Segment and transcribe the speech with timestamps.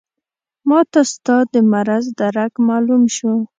[0.69, 3.33] ماته ستا د مرض درک معلوم شو.